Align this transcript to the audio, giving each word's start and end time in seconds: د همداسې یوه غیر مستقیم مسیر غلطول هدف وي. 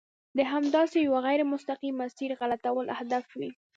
د 0.37 0.39
همداسې 0.51 0.97
یوه 0.99 1.19
غیر 1.25 1.41
مستقیم 1.53 1.93
مسیر 2.01 2.29
غلطول 2.39 2.85
هدف 2.99 3.25
وي. 3.39 3.51